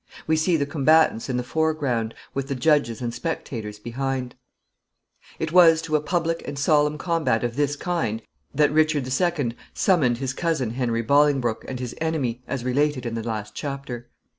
We 0.25 0.35
see 0.35 0.57
the 0.57 0.65
combatants 0.65 1.29
in 1.29 1.37
the 1.37 1.43
foreground, 1.43 2.15
with 2.33 2.47
the 2.47 2.55
judges 2.55 3.03
and 3.03 3.13
spectators 3.13 3.77
behind. 3.77 4.33
[Sidenote: 4.33 4.39
Henry 4.41 5.45
Bolingbroke.] 5.45 5.47
It 5.47 5.53
was 5.71 5.81
to 5.83 5.95
a 5.95 6.01
public 6.01 6.47
and 6.47 6.57
solemn 6.57 6.97
combat 6.97 7.43
of 7.43 7.55
this 7.55 7.75
kind 7.75 8.23
that 8.51 8.73
Richard 8.73 9.05
the 9.05 9.11
Second 9.11 9.55
summoned 9.75 10.17
his 10.17 10.33
cousin 10.33 10.71
Henry 10.71 11.03
Bolingbroke, 11.03 11.65
and 11.67 11.79
his 11.79 11.93
enemy, 12.01 12.41
as 12.47 12.65
related 12.65 13.05
in 13.05 13.13
the 13.13 13.21
last 13.21 13.53
chapter. 13.53 14.09